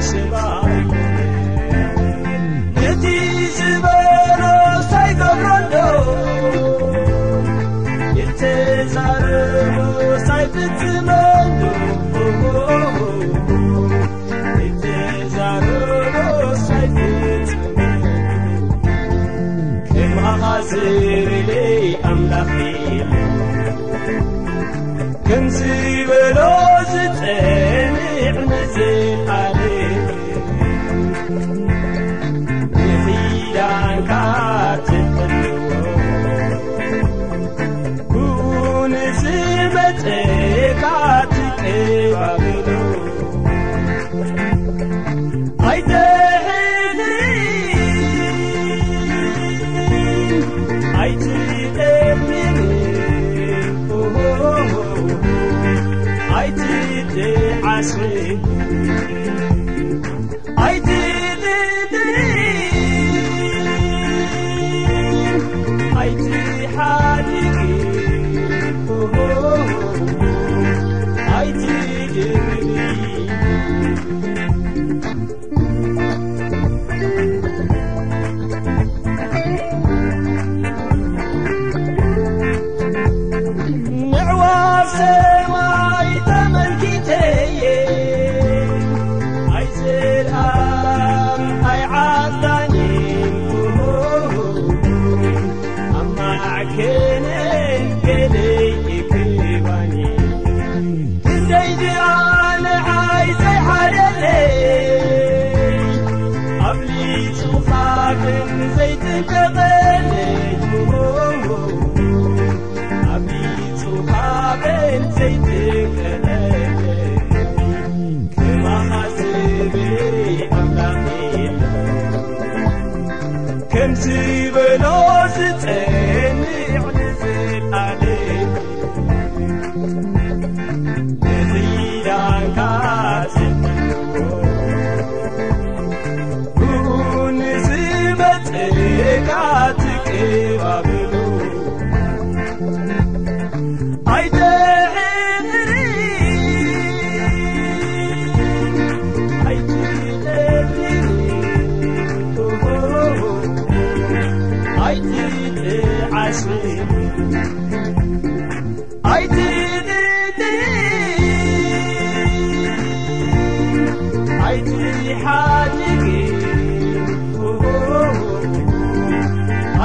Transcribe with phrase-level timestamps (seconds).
[0.00, 0.91] 谢
[57.82, 58.38] 岁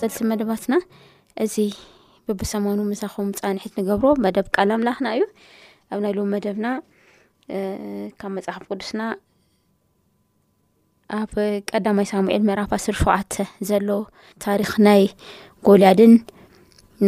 [0.00, 0.74] ፀልቲ መደባትና
[1.44, 1.56] እዚ
[2.28, 5.22] ብብሰማኑ ምሳኹም ፃንሒት ንገብሮ መደብ ቃላምላኽና እዩ
[5.92, 6.66] ኣብ ናይ ልዉ መደብና
[8.20, 9.00] ካብ መፅሓፍ ቅዱስና
[11.20, 11.32] ኣብ
[11.70, 13.34] ቀዳማይ ሳሙኤል መዕራፋ ስርሹዓተ
[13.70, 13.88] ዘሎ
[14.44, 15.02] ታሪክ ናይ
[15.68, 16.14] ጎልያድን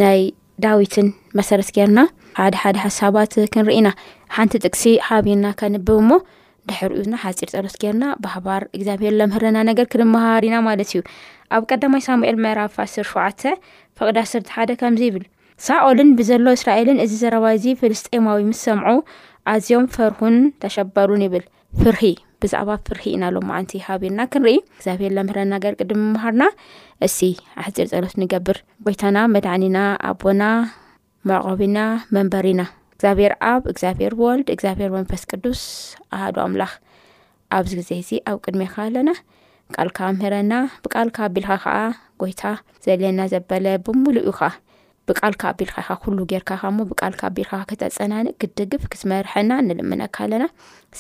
[0.03, 0.21] ናይ
[0.65, 1.09] ዳዊትን
[1.39, 2.01] መሰረት ገርና
[2.41, 3.89] ሓደ ሓደ ሓሳባት ክንርኢና
[4.37, 6.11] ሓንቲ ጥቅሲ ሓቢርና ከንብብ እሞ
[6.79, 10.99] ሕሪኡና ሓፂር ፀሎት ገርና ብህባር እግዚኣብሄር ለምህረና ነገር ክድምሃር ኢና ማለት እዩ
[11.57, 13.41] ኣብ ቀዳማይ ሳሙኤል መዕራፋስር ሸውዓተ
[13.99, 15.25] ፈቅድ ኣስርተ ሓደ ከምዚ ይብል
[15.67, 18.91] ሳኦልን ብዘሎ እስራኤልን እዚ ዘረባ እዚ ፍልስጠማዊ ምስ ሰምዑ
[19.53, 21.45] ኣዝዮም ፈርሁን ተሸበሩን ይብል
[21.81, 22.03] ፍርሂ
[22.43, 26.43] ብዛዕባ ፍርሂ ኢና ሎማዓንቲ ሃቢርና ክንርኢ እግዚኣብሔር ለምህና ነገር ክድምሃርና
[27.09, 27.19] እሲ
[27.65, 29.79] ሓፂር ፀሎት ንገብር ቦይታና መድዕኒና
[30.11, 30.45] ኣቦና
[31.31, 31.79] መቀቢና
[32.17, 32.61] መንበሪና
[33.01, 35.61] እግዚብሔር ኣብ እግዚብሄር ዎልድ እግዚኣብሔር መንፈስ ቅዱስ
[36.15, 36.73] ኣሃዶ ኣምላኽ
[37.57, 39.11] ኣብዚ ግዜ እዚ ኣብ ቅድሜኻ ኣለና
[39.75, 40.53] ቃልካ ምህረና
[40.85, 41.77] ብቃልካ ቢልካ ከዓ
[42.23, 42.43] ጎይታ
[42.87, 44.51] ዘለየና ዘበለ ብምሉእ እዩ ኻ
[45.09, 50.47] ብቃልካ ኣቢልካ ኢኻ ኩሉ ጌርካኻ ሞ ብቃልካ ኣቢልካ ክተፀናኒእ ክትድግፍ ክትመርሐና ንልምነካ ኣለና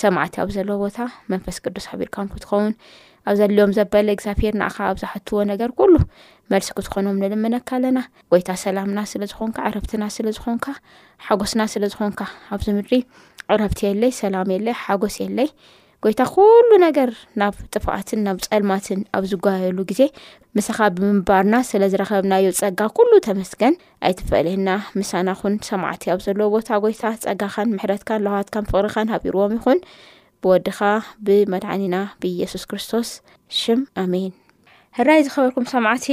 [0.02, 0.98] ሰማዕትያዊ ዘለዎ ቦታ
[1.34, 2.74] መንፈስ ቅዱስ ኣቢርካም ክትኸውን
[3.28, 5.94] ኣብ ዘለዮም ዘበለ እግዚኣብር ንኻ ኣብዝሓትዎ ነገር ኩሉ
[6.52, 7.98] መልሲ ክትኾኖም ንልምነካ ኣለና
[8.32, 10.66] ጎይታ ሰላምና ስለዝኾንካ ዕረብትና ስለዝኾንካ
[11.26, 12.20] ሓጎስና ስለ ዝኾንካ
[12.54, 12.94] ኣብዚ ምድሪ
[13.54, 15.48] ዕረብቲ የለይ ሰላም የለይ ሓጎስ የለይ
[16.04, 20.02] ጎይታ ኩሉ ነገር ናብ ጥፋኣትን ናብ ፀልማትን ኣብ ዝጓየሉ ግዜ
[20.58, 23.74] ምስኻ ብምባርና ስለዝረኸብናዮ ፀጋ ኩሉ ተመስገን
[24.08, 24.68] ኣይትፈለና
[25.00, 29.80] ምሳናኹን ሰማዕት ኣብ ዘለ ቦታ ጎይታ ፀጋኻን ምሕረትካን ለዋትካን ፍቅሪካን ሃቢርዎም ይኹን
[30.44, 30.78] ብወዲኻ
[31.26, 33.08] ብመድዓኒና ብኢየሱስ ክርስቶስ
[33.60, 34.32] ሽም ኣሜን
[34.98, 36.06] ሕራይ ዝኸበርኩም ሰምዕት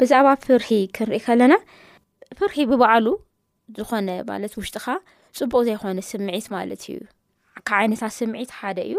[0.00, 1.54] ብዛዕባ ፍርሒ ክንርኢ ከለና
[2.38, 3.06] ፍርሒ ብበዕሉ
[3.78, 4.86] ዝኾነ ማለት ውሽጢኻ
[5.38, 6.98] ፅቡቅ ዘይኮነ ስምዒት ማለት እዩ
[7.68, 8.94] ካብ ዓይነታት ስምዒት ሓደ እዩ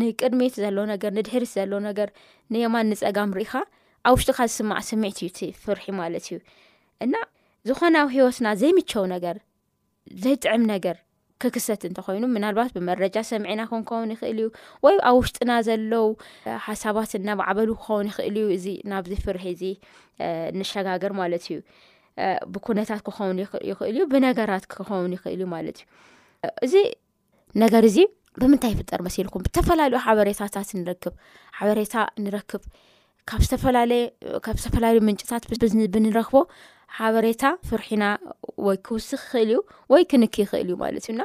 [0.00, 2.08] ንቅድሚት ዘለ ነገር ንድህሪት ዘለ ነገር
[2.54, 3.52] ንየማን ንፀጋም ንርኢካ
[4.08, 6.38] ኣብ ውሽጢካ ዝስማዕ ስምዒት እዩ ቲ ፍርሒ ማለት እዩ
[7.06, 7.14] እና
[7.68, 9.36] ዝኾነዊ ሂወትና ዘይምቸው ነገር
[10.24, 10.96] ዘይጥዕም ነገር
[11.42, 14.48] ክክሰት እንተኮይኑ ምናልባት ብመረጃ ሰሚዕና ክንክኸውን ይኽእል እዩ
[14.84, 16.06] ወይ ኣብ ውሽጥና ዘለው
[16.66, 19.62] ሓሳባት ናብ ዓበሉ ክኸውን ይኽእል እዩ እዚ ናብዚ ፍርሒ እዚ
[20.58, 21.58] ንሸጋግር ማለት እዩ
[22.52, 23.38] ብኩነታት ክኸውን
[23.72, 26.76] ይኽእል እዩ ብነገራት ክኸውን ይኽእል እዩ ማለት እዩ እዚ
[27.64, 27.98] ነገር እዚ
[28.40, 31.14] ብምንታይ ይፍጠር መሲልኩም ብተፈላለዩ ሓበሬታታት ንረክብ
[31.58, 31.94] ሓበሬታ
[32.24, 32.64] ንረክብ
[33.42, 35.44] ብዝለካብ ዝተፈላለዩ ምንጭታት
[35.94, 36.32] ብንረክቦ
[36.98, 38.04] ሓበሬታ ፍርሒና
[38.66, 39.58] ወይ ክውስኽ ክኽእል እዩ
[39.92, 41.22] ወይ ክንክ ይኽእል እዩ ማለት እዩና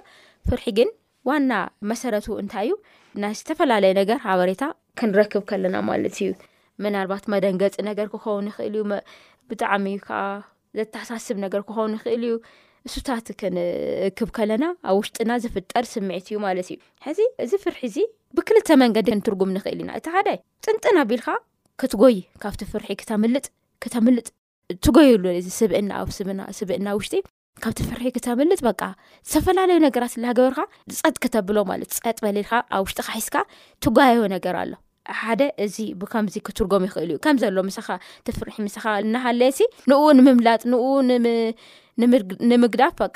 [0.47, 0.89] ፍርሒ ግን
[1.29, 1.51] ዋና
[1.91, 2.73] መሰረት እንታይ እዩ
[3.23, 4.63] ናይ ዝተፈላለዩ ነገር ሓበሬታ
[5.01, 6.31] ክንረክብ ከለና ማለት እዩ
[6.85, 8.83] ምናልባት መደንገፂ ነገር ክኸውን ይኽእል እዩ
[9.51, 9.97] ብጣዕሚዩ
[10.79, 12.33] ዘተሳስብ ነገር ክኸውን ይኽእል እዩ
[12.88, 16.77] ንሱታት ክንክብ ከለና ኣብ ውሽጥና ዝፍጠር ስምዒት እዩ ማለት እ
[17.07, 17.97] ሕዚ እዚ ፍርሒ እዚ
[18.38, 20.29] ብክልተ መንገዲ ክንትርጉም ንኽእል ኢና እቲ ሓደ
[20.67, 21.29] ጥንጥና ቢልካ
[21.81, 23.47] ክትጎይ ካብቲ ፍርሒ ክተምልጥ
[23.85, 24.27] ክተምልጥ
[24.85, 27.15] ትጎዩሉእዚ ስብእና ኣብ ስስብእና ውሽጢ
[27.63, 28.81] ካብቲ ፍርሒ ክተምልጥ በቃ
[29.31, 30.59] ዝተፈላለዩ ነገራት ላ ገበርካ
[31.00, 33.38] ፀጥ ክተብሎ ማለት ፀጥ በሌልካ ኣብ ውሽጢካ ሒዝካ
[33.86, 34.72] ትጓያዮ ነገር ኣሎ
[35.19, 37.88] ሓደ እዚ ብከምዚ ክትርጎም ይኽእል እዩ ከምዘሎ ምሳኻ
[38.27, 39.60] ተፍርሒ ምስኻ እናሃለየሲ
[39.91, 40.62] ንኡ ንምምላጥ
[41.10, 42.07] ን
[42.51, 43.07] ንምግዳፍ በ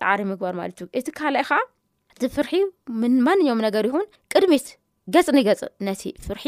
[0.00, 1.58] ፃዕሪ ምግባር ማለት እዩ እቲ ካእ ከዓ
[2.14, 2.52] እቲ ፍርሒ
[3.02, 4.68] ምንማንኛም ነገር ይኹን ቅድሚት
[5.14, 6.44] ገፅ ንገፅ ነቲ ፍርሒ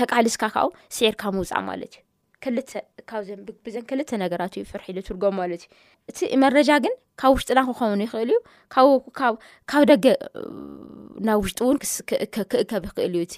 [0.00, 2.07] ተቃሊስካ ካብ ስዒርካ ምውፃዕ ማለት እዩ
[2.44, 5.70] ክልተብብዘን ክልተ ነገራት ዩ ፍርሒ ንትርጎም ማለት እዩ
[6.10, 8.30] እቲ መረጃ ግን ካብ ውሽጥና ክኸውን ይኽእል
[8.76, 8.88] እዩ
[9.70, 10.04] ካብ ደገ
[11.28, 11.78] ናብ ውሽጢ እውን
[12.34, 13.36] ክእከብ ይኽእል እዩ እቲ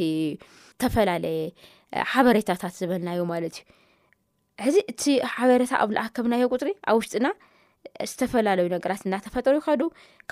[0.72, 1.40] ዝተፈላለየ
[2.14, 3.66] ሓበሬታታት ዝበልናዩ ማለት እዩ
[4.64, 5.02] ሕዚ እቲ
[5.34, 7.26] ሓበሬታ ኣብ ላኣከብናዮ ቁፅሪ ኣብ ውሽጢና
[8.10, 9.82] ዝተፈላለዩ ነገራት እናተፈጥሩ ይኸዱ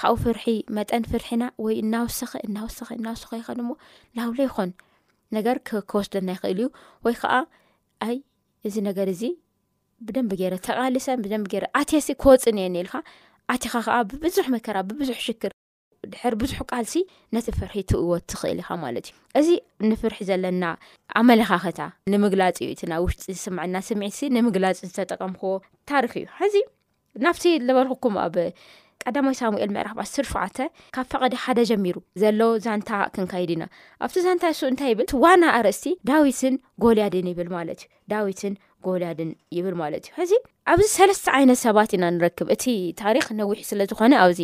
[0.01, 0.45] ካብኡ ፍርሒ
[0.79, 3.69] መጠን ፍርሒና ወይ እናወስኸእናወኸእናወሰኸ ይኸድሞ
[4.19, 4.73] ናብሎ ይኮን
[5.37, 5.57] ነገር
[5.93, 6.69] ክወስደና ይኽእል እዩ
[7.07, 7.33] ወይ ከዓ
[8.09, 8.19] ኣይ
[8.67, 9.23] እዚ ነገር እዚ
[10.07, 12.95] ብደንብ ገረ ተቃሊሰን ብደንብ ገረ ኣትሲ ከወፅን እየ ኒኢልካ
[13.53, 15.53] ኣትኻ ከዓ ብብዙሕ መከራ ብብዙሕ ሽክር
[16.13, 16.95] ድሕር ብዙሕ ቃልሲ
[17.35, 19.49] ነቲ ፍርሒ ትእዎት ትኽእል ኢኻ ማለት እዩ እዚ
[19.91, 20.65] ንፍርሒ ዘለና
[21.21, 21.81] ኣመለኻኽታ
[22.15, 25.53] ንምግላፅ እዩ እቲ ናይ ውሽጢ ዝስማዐና ስሚዒትሲ ንምግላፅ ዝተጠቀምክዎ
[25.93, 26.57] ታሪክ እዩ ሕዚ
[27.25, 28.37] ናብቲ ዘበልኩኩም ኣብ
[29.07, 30.59] ቀዳማይ ሳሙኤል ምዕራፍ ዓስ ሸዓተ
[30.95, 33.63] ካብ ፈቐዲ ሓደ ጀሚሩ ዘሎዉ ዛንታ ክንካይድ ኢና
[34.05, 38.55] ኣብቲ ዛንታ እሱ እንታይ ይብል እቲ ዋና ኣርእስቲ ዳዊትን ጎልያድን ይብል ማለት እዩ ዳዊትን
[38.87, 40.33] ጎልያድን ይብል ማለት እዩ ሕዚ
[40.73, 42.65] ኣብዚ ሰለስተ ዓይነት ሰባት ኢና ንረክብ እቲ
[43.03, 44.41] ታሪክ ነዊሒ ስለ ዝኮነ ኣብዚ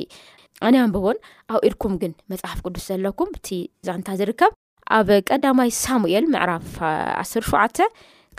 [0.67, 1.19] ኣነኣንብቦን
[1.55, 3.49] ኣብ ኢድኩም ግን መፅሓፍ ቅዱስ ዘለኩም እቲ
[3.89, 4.53] ዛንታ ዝርከብ
[4.99, 6.69] ኣብ ቀዳማይ ሳሙኤል ምዕራፍ
[7.23, 7.77] 1ስ ሸዓተ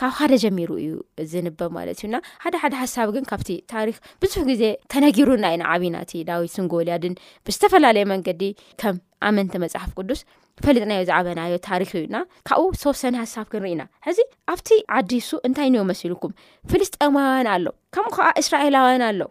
[0.01, 0.93] ካብ ሓደ ጀሚሩ እዩ
[1.31, 6.51] ዝንበብ ማለት እዩና ሓደ ሓደ ሓሳብ ግን ካብቲ ታሪክ ብዙሕ ግዜ ተነጊሩና ኢና ዓብናእቲ ዳዊት
[6.55, 7.13] ስንጎልያድን
[7.47, 8.41] ብዝተፈላለየ መንገዲ
[8.83, 8.97] ከም
[9.29, 10.21] ኣመንቲ መፅሓፍ ቅዱስ
[10.65, 12.17] ፈለጥናዮ ዝዕበናዮ ታሪክ እዩና
[12.49, 14.19] ካብኡ ዝተወሰኒ ሓሳብ ክንርኢና ሕዚ
[14.53, 16.35] ኣብቲ ዓዲሱ እንታይ ን መሲልኩም
[16.71, 19.21] ፍልስጠማውያን ኣሎ ከምኡ ከዓ እስራኤላውያን ኣሎ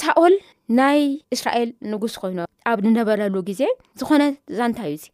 [0.00, 0.34] ሳኦል
[0.78, 1.00] ናይ
[1.34, 2.40] እስራኤል ንጉስ ኮይኖ
[2.70, 3.62] ኣብ ንነበረሉ ግዜ
[4.00, 4.22] ዝኮነ
[4.58, 5.06] ዛንታይ እዩ እዚ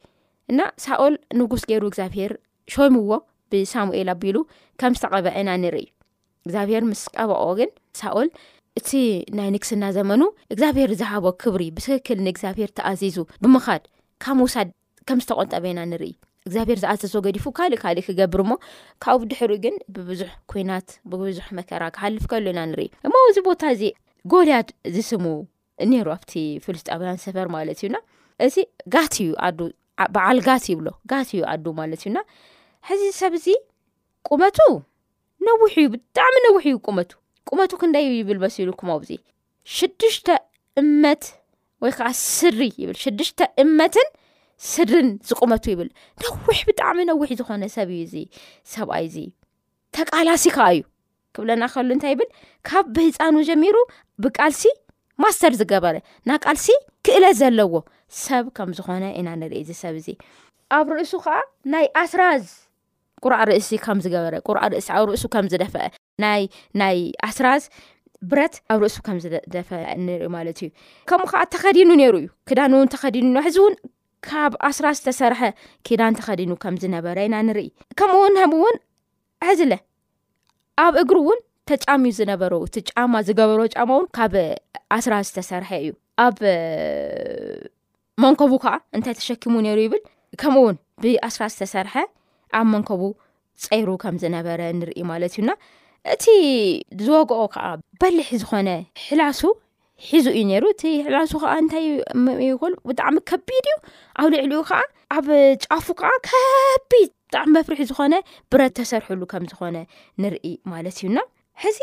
[0.53, 2.33] እና ሳኦል ንጉስ ገይሩ እግዚኣብሄር
[2.75, 3.13] ሾይምዎ
[3.89, 4.37] ሙኤል ኣቢሉ
[4.81, 5.87] ከም ዝተቀበአና ንርኢ
[6.47, 8.29] እግዚኣብሄር ምስ ቀብቆ ግንሳኦል
[8.79, 8.91] እቲ
[9.39, 10.23] ናይ ንግስና ዘመኑ
[10.55, 13.83] እግዚኣብሄር ዝሃቦ ክብሪ ብክክል ንእግዚኣብሄር ተኣዚዙ ብምኻድ
[14.25, 14.69] ካብ ውሳድ
[15.09, 16.13] ከም ዝተቆንጠበና ንርኢ
[16.47, 18.53] እግዚኣብሄር ዝኣዘሶ ገዲፉ ካእካእ ክገብር ሞ
[19.05, 23.83] ካብ ድሕሪ ግን ብብዙሕ ኩናት ብብዙሕ መከራ ክሓልፍ ከሉኢና ንርኢ እ እዚ ቦታ እዚ
[24.33, 25.25] ጎልያድ ዝስሙ
[25.97, 26.33] ይሩ ኣብቲ
[26.65, 27.97] ፍሉስጣ ውያን ሰፈር ማለት እዩና
[28.47, 28.57] እቲ
[28.95, 29.29] ጋ እዩ
[30.15, 32.19] በዓል ጋ ይብሎ ጋእዩ ኣዱ ማለት እዩና
[32.89, 33.47] ሕዚ ሰብ እዚ
[34.29, 34.59] ቁመቱ
[35.47, 37.11] ነዊሕ እዩ ብጣዕሚ ነዊሕ እዩ ቁመቱ
[37.49, 39.09] ቁመቱ ክንደይ ይብል መሲሉ ኩምዚ
[39.77, 40.29] ሽድሽተ
[40.81, 41.23] እመት
[41.83, 44.09] ወይ ከዓ ስሪ ይብል ሽድሽተ እመትን
[44.73, 45.89] ስሪን ዝቁመቱ ይብል
[46.25, 48.25] ነዊሕ ብጣዕሚ ነዊሒ ዝኮነ ሰብ እዩ ዚ
[48.73, 49.17] ሰብኣይ እዚ
[49.99, 50.83] ተቃላሲ ከዓ እዩ
[51.37, 52.29] ክብለና ከሉ እንታይ ይብል
[52.71, 53.77] ካብ ብህፃኑ ጀሚሩ
[54.25, 54.63] ብቃልሲ
[55.25, 55.97] ማስተር ዝገበረ
[56.31, 56.69] ና ቃልሲ
[57.07, 57.75] ክእለ ዘለዎ
[58.25, 60.07] ሰብ ከም ዝኮነ ኢና ንሪኢ ዚ ሰብ እዚ
[60.81, 61.35] ኣብ ርእሱ ከዓ
[61.73, 62.45] ናይ ኣስራዝ
[63.25, 65.85] ቁርዓ ርእሲ ከም ዝገበረ ር ርእሲ ኣብ ርእሱ ከም ዝደፍአ
[66.23, 66.43] ናይ
[66.81, 67.63] ናይ ኣስራዝ
[68.31, 69.69] ብረት ኣብ ርእሱ ከም ዝደፈ
[70.07, 70.69] ንሪኢ ማለት እዩ
[71.11, 73.75] ከምኡ ከዓ ተኸዲኑ ነይሩ እዩ ክዳን እውን ተኸዲኑ ሕዚ እውን
[74.29, 75.41] ካብ ኣስራዝ ዝተሰርሐ
[75.87, 77.69] ኪዳን ተኸዲኑ ከም ዝነበረ ኢና ንርኢ
[78.01, 78.77] ከምኡእውን ከብእውን
[79.49, 79.73] ሕዝለ
[80.85, 81.41] ኣብ እግሪ እውን
[81.71, 84.35] ተጫሚዩ ዝነበረ እቲ ጫማ ዝገበሮ ጫማ እውን ካብ
[84.97, 85.91] ኣስራዝ ዝተሰርሐ እዩ
[86.27, 86.39] ኣብ
[88.23, 90.03] መንከቡ ከዓ እንታይ ተሸኪሙ ነይሩ ይብል
[90.43, 91.95] ከምኡ እውን ብኣስራዝ ዝተሰርሐ
[92.59, 93.03] ኣብ መንከቡ
[93.65, 95.51] ፀይሩ ከም ዝነበረ ንርኢ ማለት እዩና
[96.15, 96.25] እቲ
[97.07, 97.67] ዝወግኦ ከዓ
[98.01, 98.69] በሊሒ ዝኾነ
[99.05, 99.41] ሕላሱ
[100.09, 101.85] ሒዙ እዩ ነይሩ እቲ ሕላሱ ከዓ እንታይ
[102.63, 103.77] ኮ ብጣዕሚ ከቢድ እዩ
[104.23, 104.81] ኣብ ልዕሊ ኡ ከዓ
[105.17, 105.29] ኣብ
[105.67, 108.15] ጫፉ ከዓ ከቢድ ብጣዕሚ መፍሪሒ ዝኮነ
[108.53, 109.77] ብረት ተሰርሕሉ ከም ዝኮነ
[110.25, 111.19] ንርኢ ማለት እዩና
[111.65, 111.81] ሕዚ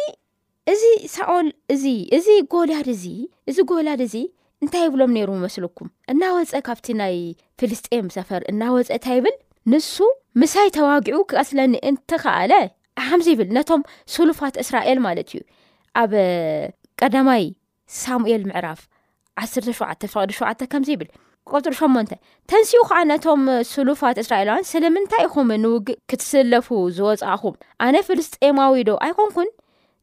[0.73, 0.83] እዚ
[1.15, 1.85] ሳኦል እዚ
[2.17, 3.05] እዚ ጎልድ እዚ
[3.49, 4.15] እዚ ጎልድ እዚ
[4.63, 7.15] እንታይ ይብሎም ነይሩ ይመስለኩም እናወፀ ካብቲ ናይ
[7.59, 9.35] ፍልስጥን ሰፈር እናወፀ እንታይይብል
[9.70, 9.96] ንሱ
[10.41, 12.53] ምሳይ ተዋጊዑ ክቀስለኒ እንትኸኣለ
[13.08, 13.82] ከምዚ ይብል ነቶም
[14.13, 15.41] ስሉፋት እስራኤል ማለት እዩ
[16.01, 16.12] ኣብ
[17.00, 17.44] ቀዳማይ
[18.01, 18.80] ሳሙኤል ምዕራፍ
[19.44, 21.10] 1ስ ሸዓ ፍቅዲ ሸውዓተ ከምዚ ይብል
[21.50, 22.08] ቆፅሪ 8ን
[22.50, 23.41] ተንስኡ ከዓ ነቶም
[23.74, 29.50] ስሉፋት እስራኤላውያን ስለምንታይ ይኹም ንውግእ ክትስለፉ ዝወፃእኹም ኣነ ፍልስጥማዊ ዶ ኣይኮንኩን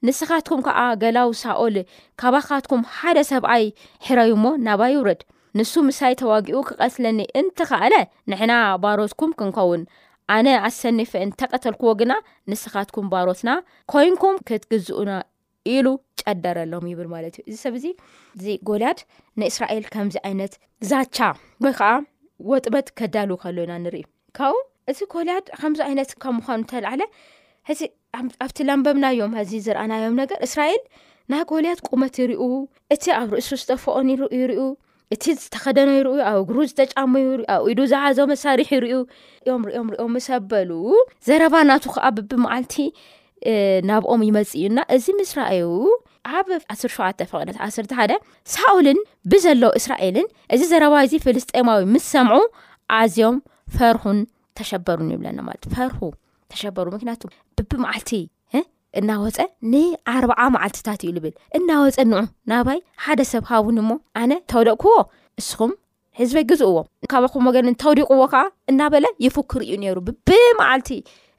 [0.07, 1.77] ንስኻትኩም ከዓ ገላው ሳኦል
[2.23, 3.65] ካባካትኩም ሓደ ሰብኣይ
[4.07, 5.23] ሕረይ ሞ ናባ ይውረድ
[5.57, 7.95] ንሱ ምሳይ ተዋጊኡ ክቀትለኒ እንተካኣለ
[8.31, 8.53] ንሕና
[8.83, 9.83] ባሮትኩም ክንከውን
[10.35, 12.13] ኣነ ኣሰኒፈ ንተቀተልክዎ ግና
[12.51, 13.51] ንስኻትኩም ባሮትና
[13.93, 15.11] ኮይንኩም ክትግዝኡና
[15.75, 15.87] ኢሉ
[16.21, 17.87] ጨደረ ሎም ይብል ማለት እዩ እዚ ሰብ ዚ
[18.37, 18.99] እዚ ጎልያድ
[19.41, 20.55] ንእስራኤል ከምዚ ዓይነት
[20.91, 21.17] ዛቻ
[21.65, 21.91] ወይ ከዓ
[22.51, 24.05] ወጥበት ከዳል ከሎኢና ንሪኢ
[24.39, 24.59] ካብኡ
[24.93, 27.03] እቲ ጎልያድ ከምዚ ዓይነት ካብ ምዃኑ እተለዓለ
[27.71, 27.81] ሕዚ
[28.45, 30.83] ኣብቲ ለምበብናዮም ኣዚ ዝረኣናዮም ነገር እስራኤል
[31.33, 32.43] ናይ ጎልያት ቁመት ይርኡ
[32.95, 34.09] እቲ ኣብ ርእሱ ዝጠፍኦኒ
[34.41, 34.61] ይርኡ
[35.15, 38.93] እቲ ዝተከደኖ ይርዩ ኣብ ግሩ ዝተጫመዩ ይርዩ ኣብ ኢዱ ዝዓዞ መሳሪሒ ይርዩ
[39.55, 40.71] ኦም ሪኦም ሪኦም ሰበሉ
[41.29, 42.75] ዘረባ ናቱ ከዓ ብብመዓልቲ
[43.89, 45.67] ናብኦም ይመፅ እዩና እዚ ምስራእ
[46.39, 48.13] ኣብ ዓስ ሸዓተ ቐነት ዓስተ ሓደ
[48.55, 48.99] ሳኡልን
[49.33, 52.37] ብዘሎ እስራኤልን እዚ ዘረባ እዚ ፍልስጠማዊ ምስ ሰምዑ
[52.99, 53.37] ዓዝዮም
[53.77, 54.19] ፈርሁን
[54.59, 56.01] ተሸበሩን ይብለና ማለት ፈርሁ
[56.53, 57.23] ተሸበሩ ምክንያቱ
[57.59, 58.13] ብቢመዓልቲ
[58.99, 59.39] እናወፀ
[59.73, 62.15] ንኣርባዓ ማዓልትታት እዩ ልብል እናወፀ ንዑ
[62.51, 64.97] ናባይ ሓደ ሰብካ ውን ሞ ኣነ ተውደቅኩዎ
[65.41, 65.73] ንስኹም
[66.21, 66.79] ህዝበይ ግዝእዎ
[67.13, 70.89] ካብኹም ወገን ተውዲቅዎ ከዓ እናበለ ይፍክር እዩ ነይሩ ብብመዓልቲ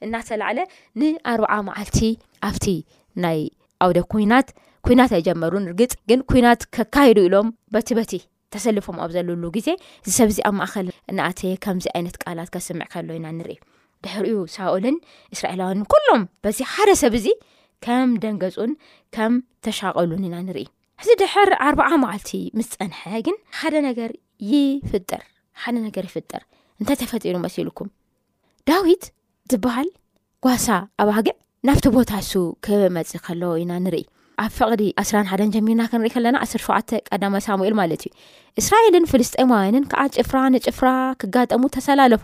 [0.08, 0.60] እናተላዕለ
[1.00, 2.00] ንኣርባዓ መዓልቲ
[2.50, 2.66] ኣብቲ
[3.26, 3.40] ናይ
[3.86, 4.48] ኣውደ ኩናት
[4.88, 8.14] ኩናት ኣይጀመሩ ንርግፅ ግን ኩናት ከካይዱ ኢሎም በቲ በቲ
[8.54, 9.68] ተሰልፎም ኣብ ዘለሉ ግዜ
[10.08, 10.88] ዚሰብዚ ኣብ ማእኸል
[11.18, 13.58] ንኣተ ከምዚ ዓይነት ቃላት ከስምዕ ከሎ ኢና ንርኢ
[14.06, 14.98] ድሕርዩ ሳኦልን
[15.36, 17.28] እስራኤላውያን ኩሎም በዚ ሓደ ሰብ እዚ
[17.86, 18.72] ከም ደንገፁን
[19.16, 19.34] ከም
[19.66, 20.66] ተሻቀሉን ኢና ንርኢ
[21.02, 24.12] ሕዚ ድሕር ኣር0 ማዓልቲ ምስፀንሐ ግን ሓደ ነገር
[24.52, 26.42] ይፍጥርሓደ ነገር ይፍጥር
[26.82, 27.88] እንታይ ተፈጢሩ መሲልኩም
[28.70, 29.04] ዳዊት
[29.52, 29.90] ዝበሃል
[30.46, 30.68] ጓሳ
[31.04, 31.36] ኣብ ሃግዕ
[31.68, 34.04] ናብቲ ቦታ ሱ ክመፅእ ከለዉ ኢና ንርኢ
[34.44, 36.76] ኣብ ፍቅዲ 11ን ጀሚርና ክንሪኢ ከለና 1ሸዓ
[37.10, 38.12] ቀዳማይ ሳሙኤል ማለት እዩ
[38.62, 40.90] እስራኤልን ፍልስጠማውያንን ከዓ ጭፍራ ንጭፍራ
[41.22, 42.24] ክጋጠሙ ተሰላለፉ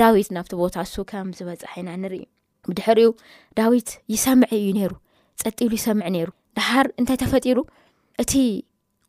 [0.00, 2.22] ዳዊት ናብቲ ቦታ ሱ ከም ዝበፅሐ ና ንርኢ
[2.68, 3.06] ብድሕርዩ
[3.58, 4.90] ዳዊት ይሰምዕ እዩ ነይሩ
[5.42, 6.28] ፀጢሉ ይሰምዕ ነይሩ
[6.58, 7.58] ድሃር እንታይተፈጢሩ
[8.22, 8.32] እቲ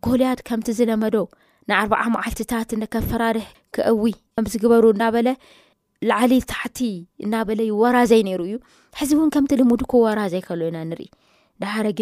[0.05, 1.15] ጎልያትም ዝለመዶ
[1.69, 2.69] ንኣርዓ ማዓልትታት
[3.09, 4.03] ፈራርሕ ክዊ
[4.53, 5.27] ዝግበሩ እናበለ
[6.09, 6.79] ላዓሊ ታሕቲ
[7.25, 12.01] እናበለይወራዘይ ይሩእዩዚከም ድወራዘይሎኢሃግ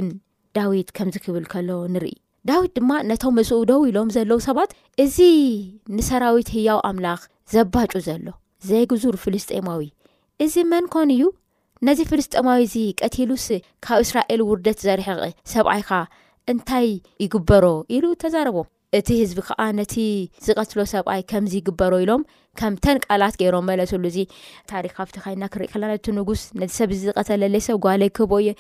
[0.74, 2.08] ዊትምዚብልሎ ንኢ
[2.50, 4.70] ዳዊት ድማ ነቶም መስኡዶው ኢሎም ዘለው ሰባት
[5.06, 5.18] እዚ
[5.98, 7.22] ንሰራዊት ህያው ኣምላኽ
[7.56, 7.76] ዘባ
[8.08, 8.28] ዘሎ
[8.70, 9.82] ዘይጉዙር ፍልስጠማዊ
[10.46, 11.24] እዚ መን ኮን እዩ
[11.88, 13.46] ነዚ ፍልስጠማዊ እዚ ቀትሉስ
[13.86, 15.22] ካብ እስራኤል ውርደት ዘርሕቂ
[15.54, 16.02] ሰብኣይ ካ
[16.52, 16.88] እንታይ
[17.24, 18.58] ይግበሮ ኢሉ ተዛረቦ
[18.98, 19.94] እቲ ህዝቢ ከዓ ነቲ
[20.46, 22.22] ዝቀትሎ ሰብኣይ ከምዚ ይግበሮ ኢሎም
[22.60, 24.20] ከምተን ቃላት ገይሮም መለትሉ እዚ
[24.72, 28.54] ታሪካብቲካና ክርኢ ከለ እ ንጉስ ነዚ ሰብዚዝቀተለለ ሰብ ጓሌይ ክህብ የ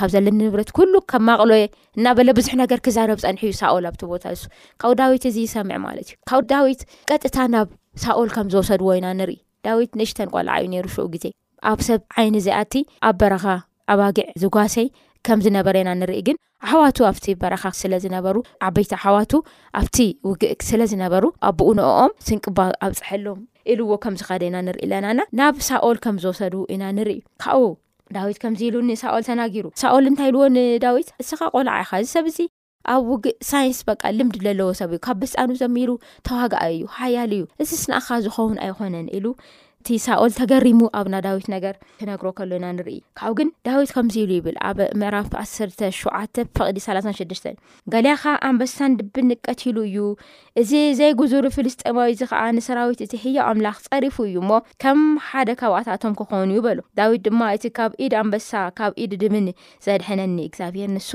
[0.00, 0.72] ካብ ዘለኒ ንብረት
[1.12, 4.42] ከማቅሎ የእናበለዙሕክዛረብ ፀንዩል ብቲ ቦታ እሱ
[4.82, 6.82] ካብ ዳዊት እዚ ይሰምዕ ማለት እዩ ካብ ዳዊት
[7.12, 7.68] ቀጥታ ናብ
[8.02, 9.32] ሳኦል ከም ዘወሰድዎ ኢና ንርኢ
[9.66, 11.24] ዳዊት ንእሽተን ቆልዓ እዩ ነይሩ ሽኡ ግዜ
[11.70, 12.74] ኣብ ሰብ ዓይኒ እዚኣቲ
[13.08, 13.44] ኣብ በረኻ
[13.92, 14.86] ኣባጊዕ ዝጓሰይ
[15.26, 16.36] ከም ዝነበረ ኢና ንርኢ ግን
[16.70, 19.32] ሓዋቱ ኣብቲ በረኻ ስለዝነበሩ ዓበይቲ ኣሓዋቱ
[19.80, 19.96] ኣብቲ
[20.28, 23.40] ውግእ ስለ ዝነበሩ ኣብኡንአኦም ስንቅባ ኣብ ፅሐሎም
[23.74, 27.72] ኢልዎ ከምዚካደ ኢና ንርኢ ኣለናና ናብ ሳኦል ከም ዘወሰዱ ኢና ንርኢ ካብ
[28.14, 32.46] ዳዊት ከምዚ ኢሉ ንሳኦል ተናጊሩ ሳኦል እንታይ ኢልዎ ንዳዊት ንስኻ ቆልዓ ኢካ እዚ ሰብ ዚ
[32.92, 35.88] ኣብ ውግእ ሳይንስ በቃ ልምድ ዘለዎ ሰብ እዩ ካብ ብፃኑ ዘሚሩ
[36.26, 39.26] ተዋግኣ እዩ ሓያል እዩ እዚ ስናኣኻ ዝኸውን ኣይኮነን ኢሉ
[39.80, 44.56] እቲ ሳኦል ተገሪሙ ኣብና ዳዊት ነገር ክነግሮ ከሎና ንርኢ ካብ ግን ዳዊት ከምዚ ኢሉ ይብል
[44.68, 47.42] ኣብ ምዕራፍ 17 ፍቅዲ 36ሽ
[47.92, 49.96] ገሊያኻ ኣንበሳን ድብ ንቀትሉ እዩ
[50.62, 56.16] እዚ ዘይጉዙሪ ፍልስጠማዊ እዚ ከዓ ንሰራዊት እቲ ሕያው ኣምላኽ ፀሪፉ እዩ ሞ ከም ሓደ ካብኣታቶም
[56.20, 58.50] ክኾኑ ዩ በሎ ዳዊት ድማ እቲ ካብ ኢድ ኣንበሳ
[58.80, 59.46] ካብ ኢድ ድምን
[59.86, 61.10] ዘድሕነኒ እግዚኣብሄር ንሱ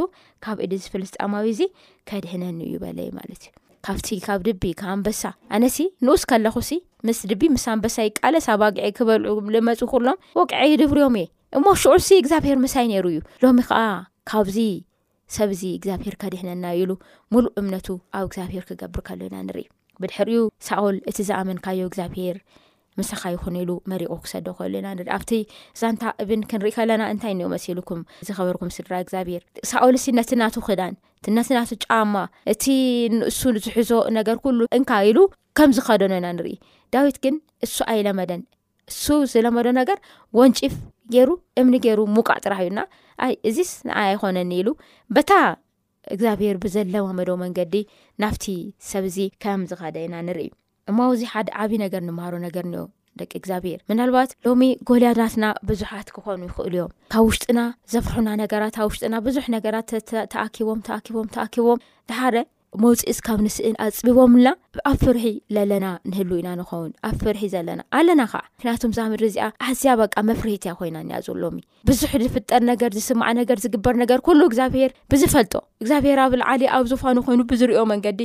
[0.48, 1.62] ካብ ኢድ ዚ ፍልስጠማዊ እዚ
[2.12, 3.55] ከድሕነኒ እዩ በለ ማለት እዩ
[3.86, 5.22] ካብቲ ካብ ድቢ ካብ ኣንበሳ
[5.56, 6.70] ኣነሲ ንኡስ ከለኹሲ
[7.08, 12.10] ምስ ድቢ ምስ ኣንበሳ ይቃለስ ኣ ዋግዒ ክበልዑ ልመፁ ኩሎም ወቅዐ ድብርዮም እየ እሞ ሽዑሲ
[12.22, 13.80] እግዚኣብሄር ምሳይ ነይሩ እዩ ሎሚ ከዓ
[14.30, 14.58] ካብዚ
[15.36, 16.92] ሰብዚ እግዚኣብሄር ከዲሕነና ኢሉ
[17.34, 19.66] ሙሉእ እምነቱ ኣብ እግዚኣብሄር ክገብር ከሎና ንርኢ
[20.02, 22.38] ብድሕር ዩ ሳውል እቲ ዝኣመንካዮ እግዚኣብሄር
[23.00, 25.32] ምሳኻ ይኹነ ኢሉ መሪቁ ክሰደ ከሉ ኢና ኣብቲ
[25.80, 30.94] ዛንታ እብን ክንርኢ ከለና እንታይ እኒ መሲልኩም ዝኸበርኩም ስድራ እግዚኣብሄር ሳኦልሲ ነቲ ናቱ ክዳን
[31.38, 32.16] ነቲ ናቱ ጫማ
[32.54, 32.64] እቲ
[33.18, 35.20] ንእሱ ዝሕዞ ነገር ኩሉ እንካ ኢሉ
[35.60, 36.54] ከም ዝኸደኖ ኢና ንርኢ
[36.96, 37.36] ዳዊት ግን
[37.68, 38.42] እሱ ኣይለመደን
[38.92, 39.98] እሱ ዝለመዶ ነገር
[40.40, 40.74] ወንጪፍ
[41.14, 41.30] ገይሩ
[41.62, 42.82] እምኒ ገይሩ ሙቃዕ ጥራሕ እዩና
[43.26, 44.70] ኣይ እዚስ ንኣ ኣይኮነኒ ኢሉ
[45.18, 45.32] በታ
[46.16, 47.76] እግዚኣብሄር ብዘለመመዶ መንገዲ
[48.24, 48.46] ናብቲ
[48.92, 50.48] ሰብ እዚ ከም ዝኸደና ንርኢ
[50.92, 52.82] እማ ኣብዚ ሓደ ዓብይዪ ነገር ንምሃሮ ነገር ንኦ
[53.20, 57.60] ደቂ እግዚኣብሄር ምናልባት ሎሚ ጎልያናትና ብዙሓት ክኾኑ ይኽእል እዮም ካብ ውሽጥና
[57.94, 59.90] ዘፍርሑና ነገራት ካብ ውሽጥና ብዙሕ ነገራት
[60.34, 61.80] ተኣኪቦም ተኣኪቦም ተኣኪቦም
[62.12, 62.36] ድሓደ
[62.84, 64.48] መውፅኢስ ካብ ንስእን ኣፅቢቦምና
[64.90, 69.92] ኣብ ፍርሒ ዘለና ንህሉ ኢና ንኸውን ኣብ ፍርሒ ዘለና ኣለና ከዓ ምክንያቱም ዛምድሪ እዚኣ ኣዝያ
[70.02, 75.56] በቃ መፍርሒትያ ኮይና ንያዞ ሎሚ ብዙሕ ዝፍጠር ነገር ዝስማዕ ነገር ዝግበር ነገር ሉ እግዚኣብሄር ብዝፈልጦ
[75.84, 78.22] እግዚኣብሄር ኣብ ዓለዩ ኣብ ዝፋኑ ኮይኑ ብዝሪዮ መንገዲ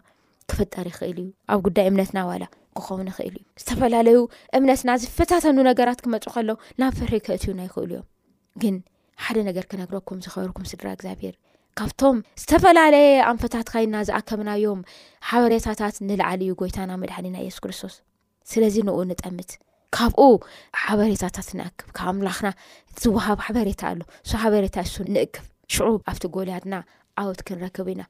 [0.49, 2.43] ክፍጠር ይኽእል እዩ ኣብ ጉዳይ እምነትና ዋላ
[2.77, 4.17] ክኸውን ይኽእል እዩ ዝተፈላለዩ
[4.57, 6.49] እምነትና ዝፈታተኑ ነገራት ክመፁ ከሎ
[6.81, 8.05] ናብ ፍርሒ ክእትዩና ይኽእል እዮም
[8.63, 8.65] ግ
[9.25, 14.81] ሓደ ነገርክነግረኩምበርምስድራግካብቶም ዝተፈላለየ ኣንፈታትካይናዝኣከብናዮም
[15.29, 17.95] ሓበሬታታት ንላዓል ዩ ጎይታና መድሓኒና የሱስ ክርስቶስ
[18.51, 19.49] ስለዚ ንኡ ንጠምት
[19.95, 20.21] ካብኡ
[20.83, 22.47] ሓበሬታታት ንኣክብ ካብ ኣምላክና
[23.03, 26.75] ዝውሃብ ሓበሬታ ኣሎ ሶ ሓበሬታ እሱ ንእክብ ሽዑብ ኣብቲ ጎልያድና
[27.21, 28.03] ኣወት ክንረከብ ኢና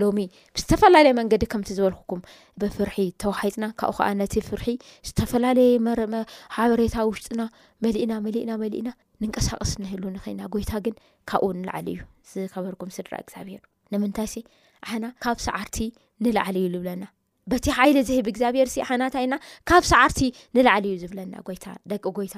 [0.00, 0.18] ሎሚ
[0.60, 2.20] ዝተፈላለየ መንገዲ ከምቲ ዝበልኩኩም
[2.60, 4.66] ብፍርሒ ተዋሒጥና ካብኡ ከዓ ነቲ ፍርሒ
[5.08, 5.72] ዝተፈላለየ
[6.56, 7.42] ሓበሬታዊ ውሽጥና
[7.86, 8.88] መሊእና መሊእና መሊእና
[9.22, 10.94] ንንቀሳቀስ ንህሉ ንኽይና ጎይታ ግን
[11.30, 12.00] ካብኡ ንላዕሊ እዩ
[12.46, 13.60] ዝኸበርኩም ስድራ እግዚኣብሔር
[13.94, 14.36] ንምንታይ ሲ
[14.86, 15.78] ኣሓና ካብ ሰዓርቲ
[16.26, 17.04] ንላዓሊ እዩ ዝብለና
[17.50, 19.34] በቲ ሓይሊ ዘህብ እግዚኣብሔር ሲ ኣሓናታይና
[19.68, 20.20] ካብ ሰዓርቲ
[20.56, 21.34] ንላዕሊ እዩ ዝብለና
[21.92, 22.36] ደቂ ጎይታ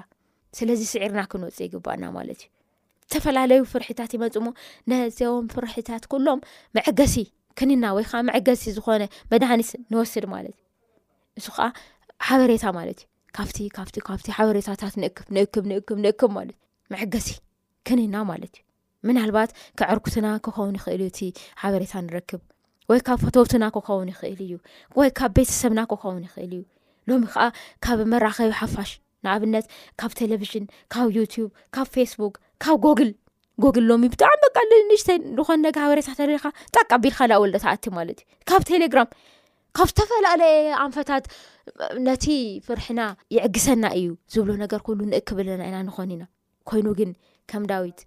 [0.58, 2.50] ስለዚ ስዕርና ክንወፅ ይግባአና ማለት እዩ
[3.08, 4.48] ዝተፈላለዩ ፍርሒታት ይመፅ ሞ
[4.90, 6.38] ነዚቦም ፍርሒታት ኩሎም
[6.76, 7.16] መዕገሲ
[7.58, 11.66] ክንና ወይ ከዓ መዕገሲ ዝኾነ መድኒት ንወስድ ማለት እዩ እሱ ከኣ
[12.28, 13.00] ሓበሬታ ማለት
[13.64, 17.28] እዩ ካፍቲብቲ ሓበሬታታት ንክብ ንብንብ ንእክብ ለት እዩ መዕገሲ
[17.88, 18.62] ክንና ማለት እዩ
[19.08, 21.20] ምናልባት ክዕርኩትና ክኸውን ይኽእል ዩ እቲ
[21.62, 22.42] ሓበሬታ ንረክብ
[22.90, 24.52] ወይ ካብ ፎቶውትና ክኸውን ይኽእል እዩ
[24.98, 26.62] ወይ ካብ ቤተሰብና ክኸውን ይኽእል እዩ
[27.10, 27.42] ሎሚ ከዓ
[27.84, 28.90] ካብ መራኸቢ ሓፋሽ
[29.24, 29.66] ንኣብነት
[30.00, 32.34] ካብ ቴሌቭሽን ካብ ዩትብ ካብ ፌስቡክ
[32.64, 33.10] ካብ ጎግል
[33.62, 35.08] ጉግል ሎሚ ብጣዕሚ በቃልንሽተ
[35.38, 39.08] ንኾንነገ ሃበሬታ ተካ ጠቃ ቢልካ ላወዶ ተኣቲ ማለትእዩ ካብ ቴሌግራም
[39.76, 41.24] ካብ ዝተፈላለየ ኣንፈታት
[42.06, 42.24] ነቲ
[42.66, 43.00] ፍርሕና
[43.36, 46.24] ይዕግሰና እዩ ዝብሎ ነገር ኩሉ ንእክብለና ኢና ንኾንኢና
[46.70, 47.12] ኮይኑ ግን
[47.52, 48.00] ከም ዳዊት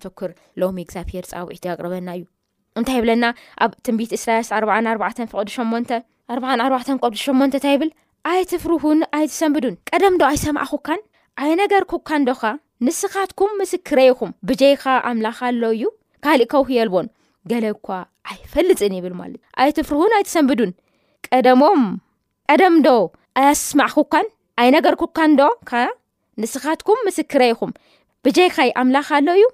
[0.05, 1.23] ክኩርሎሚ ግዚብሄር
[1.55, 3.23] ዒቅርበእዩእንታይ ብና
[3.65, 5.83] ኣብ ንቢት እስራስ ኣኣባዕን ፍቅዲ ሸባዕ
[7.17, 7.91] ዲ ሸእንታይብል
[8.31, 12.29] ኣይትፍርሁን ኣይትሰንብዱን ቀደም ዶ ኣይሰምዓ ኩካንይ ነገርካዶ
[12.87, 15.83] ንስኻትኩም ምስክረ ይኹም ብጀይካ ኣምላኽኣሎ እዩ
[16.25, 17.07] ካልእ ከው ህየልቦን
[17.51, 17.97] ገሌ ኳ
[18.31, 20.71] ኣይፈልጥን ይብል ማለት ዩ ኣይትፍርሁን ኣይትሰንብዱን
[21.27, 21.81] ቀደሞም
[22.51, 22.89] ቀደም ዶ
[23.47, 24.27] ኣስማዕ ኩኳን
[24.61, 25.81] ኣይ ነገር ኩኳን ዶ ካ
[26.41, 27.71] ንስኻትኩም ምስክረ ይኹም
[28.25, 29.45] ብጀይካይ ኣምላኽ ኣሎው እዩ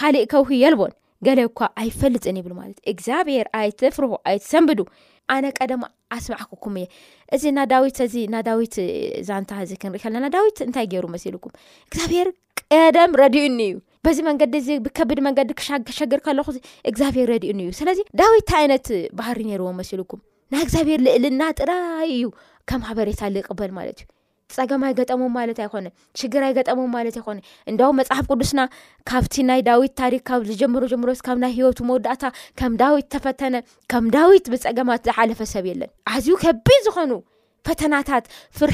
[0.00, 0.94] ካልእ ከውህየልቦን
[1.28, 4.80] ገሌ ኳ ኣይፈልጥን ይብል ማለት እ እግዚኣብሔር ኣይትፍርሁ ኣይትሰንብዱ
[5.34, 5.82] ኣነ ቀደም
[6.16, 6.86] ኣስማዕክኩም እየ
[7.34, 8.74] እዚ ና ዳዊት እዚ ና ዳዊት
[9.28, 11.52] ዛንታ እዚ ክንሪኢ ከለና ዳዊት እንታይ ገይሩ መሲልኩም
[11.88, 12.28] እግዚኣብሄር
[12.74, 15.50] ቀደም ረድኡኒ እዩ በዚ መንገዲ እዚ ብከብድ መንገዲ
[15.88, 18.88] ከሸግር ከለኹ ዚ እግዚኣብሄር ረድኡኒ እዩ ስለዚ ዳዊትታ ዓይነት
[19.20, 20.22] ባህሪ ነይርዎ መሲልኩም
[20.54, 22.28] ናይ እግዚኣብሄር ልእልና ጥራይ እዩ
[22.70, 24.08] ከም ሃበሬታ ዝቅበል ማለት እዩ
[24.56, 25.86] ፀገማይ ገጠሞም ማለት ኣይኮነ
[26.20, 27.38] ሽግራይ ገጠሞም ማለት ኣይኮነ
[27.70, 28.60] እንዳ መፅሓፍ ቅዱስና
[29.10, 32.24] ካብቲ ናይ ዳዊት ታሪክ ካብ ዝጀሮጀሮ ካብ ናይ ሂወቱ መወዳእታ
[32.60, 33.56] ከም ዳዊት ተፈተነ
[33.92, 37.12] ከም ዳዊት ብፀገማት ዝሓለፈሰብ የለን ኣዝዩ ከቢ ዝኮኑ
[37.68, 38.26] ፈተናታት
[38.60, 38.72] ፍር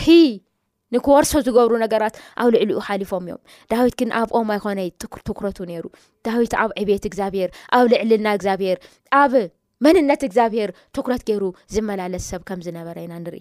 [0.94, 3.40] ንክወርሶ ዝገብሩነገራት ኣብ ልዕሊሓሊፎም እዮም
[3.72, 8.78] ዳዊት ግን ኣኦም ኣይኮነኩረቱ ሩዳዊት ኣብ ዕት ግብሄር ኣብ ልዕልና ግኣብሄር
[9.22, 11.42] ኣብመንነት ግብሄርኩረት ገይሩ
[11.76, 13.36] ዝመላለስሰብ ምዝነበረ ኢናኢ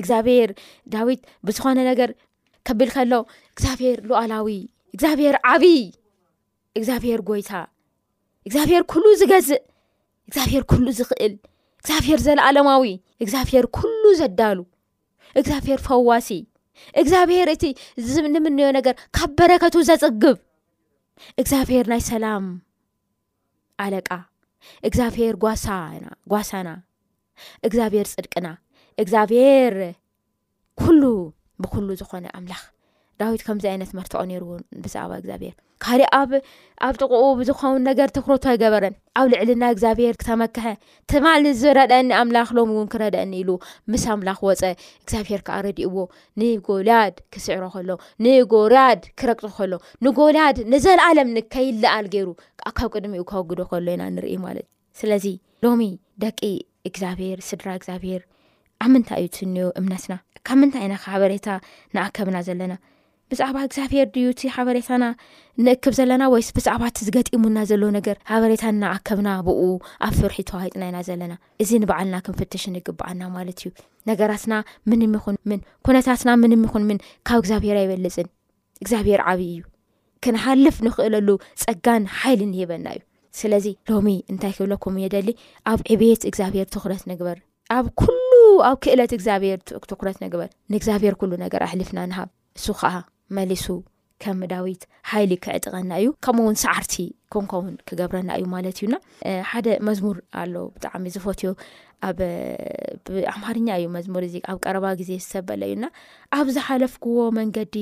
[0.00, 0.50] እግዚኣብሄር
[0.94, 2.10] ዳዊት ብዝኾነ ነገር
[2.68, 3.12] ከብል ከሎ
[3.54, 4.48] እግዚኣብሄር ሉኣላዊ
[4.94, 5.80] እግዚኣብሄር ዓብይ
[6.78, 7.52] እግዚኣብሄር ጎይታ
[8.48, 9.62] እግዚኣብሄር ኩሉ ዝገዝእ
[10.28, 11.34] እግዚኣብሄር ኩሉ ዝኽእል
[11.82, 12.84] እግዚኣብሄር ዘለኣለማዊ
[13.24, 14.58] እግዚኣብሄር ኩሉ ዘዳሉ
[15.40, 16.30] እግዚኣብሄር ፈዋሲ
[17.00, 17.64] እግዚኣብሄር እቲ
[18.10, 20.38] ዝንምንዮ ነገር ካብ በረከቱ ዘፅግብ
[21.40, 22.44] እግዚኣብሄር ናይ ሰላም
[23.84, 24.08] ዓለቃ
[24.88, 25.34] እግዚኣብሄር
[26.30, 26.68] ጓሳና
[27.66, 28.46] እግዚኣብሄር ፅድቅና
[29.02, 29.74] እግዚኣብሄር
[30.80, 31.02] ኩሉ
[31.62, 32.62] ብኩሉ ዝኮነ ኣምላኽ
[33.20, 34.50] ዳዊት ከምዚ ዓይነት መርትዖ ነይርዎ
[34.84, 36.30] ብዛዕባ እግዚኣብሄር ካእ ኣኣብ
[37.02, 40.64] ጥቁኡ ዝኮውን ነገር ትክረቱ ኣይገበረን ኣብ ልዕልና እግዚኣብሄር ክተመክሐ
[41.10, 43.50] ትማል ዝረዳአኒ ኣምላኽ ሎሚ ውን ክረድአኒ ኢሉ
[43.92, 44.62] ምስ ኣምላኽ ወፀ
[45.04, 45.94] እግዚኣብሄር ካዓ ረድእዎ
[46.42, 47.90] ንጎልያድ ክስዕሮ ከሎ
[48.26, 49.72] ንጎልያድ ክረግፆ ከሎ
[50.06, 52.28] ንጎልያድ ንዘለኣለምኒ ከይለኣል ገይሩ
[52.72, 55.26] ኣካብ ቅድሚኡ ከወግዶ ከሎ ኢና ንርኢ ማለት እ ስለዚ
[55.66, 55.84] ሎሚ
[56.24, 56.40] ደቂ
[56.90, 58.22] እግዚኣብሄር ስድራ እግዚኣብሄር
[58.84, 59.38] ኣብ ምንታይ እዩ ት
[59.80, 60.14] እምነትና
[60.48, 61.46] ካብምንታይ ኢናሓበሬታ
[61.94, 62.74] ንኣከብና ዘለና
[63.32, 65.04] ብዛዕባ እግዚብሄር ድዩ ሓበሬታና
[65.66, 68.92] ንክብ ዘለና ወይብዕባ ዝገሙና ዘነብናኣ
[70.18, 70.76] ፍርሒዋጥ
[72.54, 72.90] ልሽናማት
[73.54, 73.72] እዩ
[74.10, 74.54] ነገራትና
[74.94, 76.96] ንትና ንብ
[77.34, 78.16] እግብሄር ኣይበልፅ
[78.84, 79.60] እግኣብሄር ዓብይ እዩ
[80.24, 81.28] ክንሃልፍ ንኽእለሉ
[81.64, 82.40] ፀጋን ሓይል
[82.72, 83.00] በናእዩ
[83.42, 84.54] ስለዚ ሎእንታይ
[84.86, 84.96] ክብም
[85.72, 87.86] ኣብ ዕት ግኣብሄር ረት ግበርኣ
[88.68, 89.58] ኣብ ክእለት እግዚኣብሔር
[89.90, 92.92] ትኩረት ነግበር ንእግዚኣብሔር ኩሉ ነገር ኣሕልፍና ንሃብ ንሱ ከዓ
[93.36, 93.66] መሊሱ
[94.22, 96.94] ከም ዳዊት ሓይሊ ክዕጥቀና እዩ ከምኡ እውን ሰዓርቲ
[97.32, 98.94] ክንከውን ክገብረና እዩ ማለት እዩና
[99.50, 101.50] ሓደ መዝሙር ኣሎ ብጣዕሚ ዝፈትዮ
[102.08, 102.18] ኣብ
[103.14, 105.86] ብኣማርኛ እዩ መዝሙር እዚ ኣብ ቀረባ ግዜ ዝሰበለ እዩና
[106.38, 107.76] ኣብ ዝሓለፍክዎ መንገዲ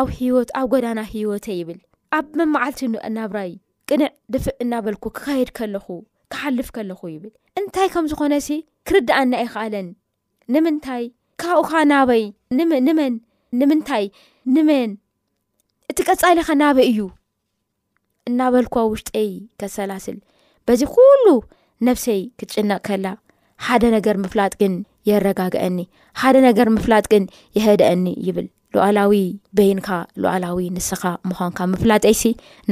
[0.00, 1.80] ኣብ ሂወት ኣብ ጎዳና ሂወተ ይብል
[2.18, 3.52] ኣብ መማዓልቲ ንናብራይ
[3.90, 5.86] ቅንዕ ድፍእ እናበልኩ ክካየድ ከለኹ
[6.32, 8.48] ክሓልፍ ከለኹ ይብል እንታይ ከም ዝኾነሲ
[8.88, 9.88] ክርዳኣኒ ኣይክኣለን
[10.54, 11.04] ንምንታይ
[11.42, 12.24] ካኡኻ ናበይ
[12.58, 13.14] ንመን
[13.60, 14.04] ንምንታይ
[14.54, 14.90] ንመን
[15.90, 17.00] እቲ ቀፃሊካ ናበይ እዩ
[18.28, 19.28] እናበልክ ውሽጠይ
[19.60, 20.18] ከሰላስል
[20.66, 21.26] በዚ ኩሉ
[21.86, 23.06] ነብሰይ ክትጭነቅ ከላ
[23.66, 24.74] ሓደ ነገር ምፍላጥ ግን
[25.08, 25.78] የረጋግአኒ
[26.20, 27.24] ሓደ ነገር ምፍላጥ ግን
[27.56, 29.14] የሄደአኒ ይብል ለዓላዊ
[29.58, 29.88] በይንካ
[30.22, 32.22] ለዓላዊ ንስኻ ምዃንካ ምፍላጥይሲ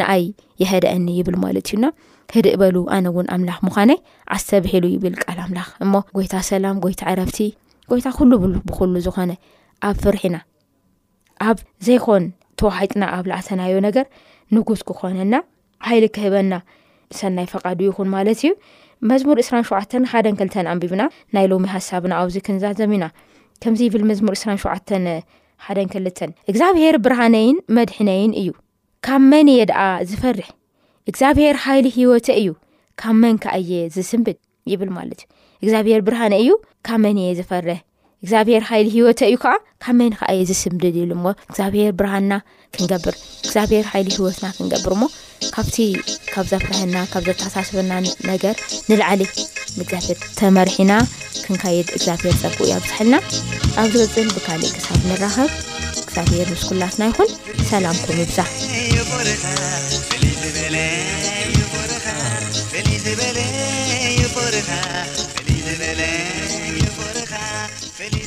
[0.00, 0.24] ንኣይ
[0.62, 1.84] የሄደአኒ ይብል ማለት እዩና
[2.32, 3.90] ክድ እበሉ ኣነ እውን ኣምላኽ ምዃነ
[4.34, 7.38] ኣስተብሒሉ ይብል ቃል ኣምላኽ እሞ ጎይታ ሰላም ጎይታ ዕረፍቲ
[7.90, 9.30] ጎይታ ኩሉ ብብሉ ዝኾነ
[9.88, 10.36] ኣብ ፍርሒና
[11.50, 12.24] ኣብ ዘይኮን
[12.60, 14.06] ተዋሂጥና ኣብ ላኣተናዮ ነገር
[14.56, 15.34] ንጉስ ክኾነና
[15.86, 16.54] ሓይሊ ክህበና
[17.18, 18.52] ሰናይ ፈቓዱ ይኹን ማለት እዩ
[19.10, 19.80] መዝሙር 2ስራሸዓ
[20.12, 21.02] ሓደን ክልተን ኣንቢብና
[21.36, 23.06] ናይ ሎሚ ሃሳብና ኣብዚ ክንዛዘም ኢና
[23.64, 24.88] ከምዚ ይብል መዝሙር እስራሸዓተ
[25.66, 28.50] ሓን ክልተን እግዚኣብሄር ብርሃነይን መድሕነይን እዩ
[29.06, 30.48] ካብ መንየ ደኣ ዝፈርሕ
[31.10, 32.48] እግዚኣብሔር ሓይሊ ሂወተ እዩ
[33.00, 34.36] ካብ መን ከ የ ዝስምብል
[34.70, 35.28] ይብል ማለት እዩ
[35.62, 36.50] እግዚኣብሔር ብርሃነ እዩ
[36.86, 37.78] ካብ መን የ ዝፈረሕ
[38.24, 39.52] እግዚኣብሔር ሃይሊ ሂወተ እዩ ከዓ
[39.84, 42.32] ካብ መይን ከ እየ ዝስምድድ ኢሉ ሞ እግዚኣብሔር ብርሃና
[42.74, 43.14] ክንገብር
[43.46, 45.06] እግዚኣብሔር ሓይሊ ሂወትና ክንገብር ሞ
[45.54, 45.76] ካብቲ
[46.32, 47.92] ካብ ዘፍርሐና ካብ ዘተሓሳስበና
[48.30, 48.54] ነገር
[48.88, 49.22] ንላዕሊ
[49.78, 50.02] መግር
[50.38, 50.92] ተመርሒና
[51.44, 53.14] ክንካየድ እግዚኣብሔር ዘፍ እያ ኣብዝሓልና
[53.82, 55.50] ኣብ ዚበፅል ብካልእ ክሳብ ንራኸብ
[56.04, 57.30] እግዚኣብሔር ምስኩላትና ይኹን
[57.70, 58.38] ሰላም ኮን ይብዛ